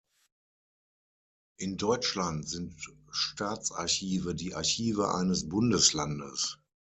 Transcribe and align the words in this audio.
In 1.57 1.77
Deutschland 1.77 2.49
sind 2.49 2.73
Staatsarchive 3.11 4.33
die 4.33 4.55
Archive 4.55 5.13
eines 5.13 5.47
Bundeslandes. 5.47 6.57